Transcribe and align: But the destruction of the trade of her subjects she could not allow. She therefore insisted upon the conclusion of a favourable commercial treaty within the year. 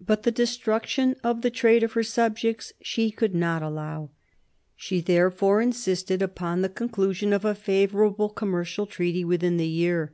But 0.00 0.22
the 0.22 0.30
destruction 0.30 1.16
of 1.24 1.42
the 1.42 1.50
trade 1.50 1.82
of 1.82 1.94
her 1.94 2.04
subjects 2.04 2.72
she 2.80 3.10
could 3.10 3.34
not 3.34 3.60
allow. 3.60 4.10
She 4.76 5.00
therefore 5.00 5.60
insisted 5.60 6.22
upon 6.22 6.62
the 6.62 6.68
conclusion 6.68 7.32
of 7.32 7.44
a 7.44 7.56
favourable 7.56 8.28
commercial 8.28 8.86
treaty 8.86 9.24
within 9.24 9.56
the 9.56 9.66
year. 9.66 10.12